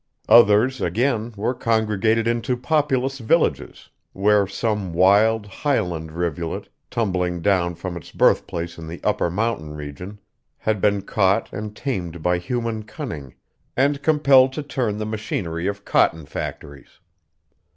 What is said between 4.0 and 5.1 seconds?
where some